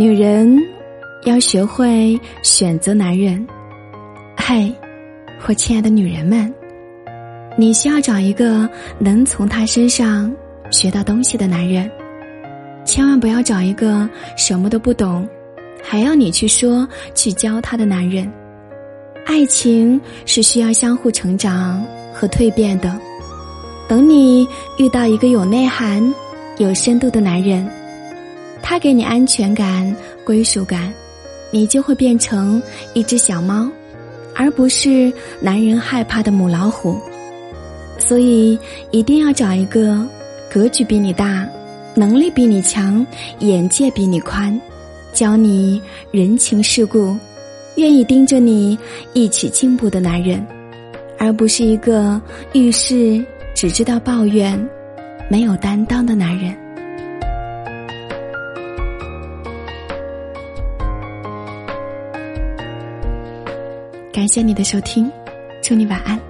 [0.00, 0.58] 女人
[1.26, 3.46] 要学会选择男人。
[4.34, 4.74] 嘿，
[5.46, 6.50] 我亲爱的女人们，
[7.54, 8.66] 你需要找一个
[8.98, 10.34] 能从他身上
[10.70, 11.90] 学到东西的男人，
[12.82, 14.08] 千万不要找一个
[14.38, 15.28] 什么都不懂，
[15.82, 18.26] 还要你去说去教他的男人。
[19.26, 22.98] 爱情是需要相互成长和蜕变的。
[23.86, 24.48] 等你
[24.78, 26.02] 遇到一个有内涵、
[26.56, 27.70] 有深度的男人，
[28.70, 29.92] 他给你安全感、
[30.24, 30.94] 归属感，
[31.50, 32.62] 你就会变成
[32.94, 33.68] 一只小猫，
[34.32, 36.96] 而不是男人害怕的母老虎。
[37.98, 38.56] 所以，
[38.92, 40.06] 一定要找一个
[40.48, 41.44] 格局比你大、
[41.96, 43.04] 能力比你强、
[43.40, 44.56] 眼界比你宽、
[45.12, 47.16] 教你人情世故、
[47.74, 48.78] 愿意盯着你
[49.14, 50.46] 一起进步的男人，
[51.18, 53.20] 而不是一个遇事。
[53.52, 54.56] 只知道抱怨、
[55.28, 56.56] 没有担当的男人。
[64.12, 65.10] 感谢你的收听，
[65.62, 66.29] 祝你晚安。